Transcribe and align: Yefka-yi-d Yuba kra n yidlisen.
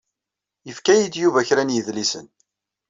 Yefka-yi-d 0.67 1.15
Yuba 1.21 1.47
kra 1.47 1.63
n 1.63 1.73
yidlisen. 1.75 2.27